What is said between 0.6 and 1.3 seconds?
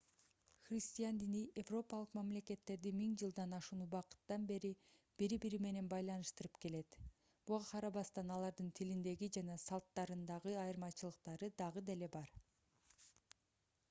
христиан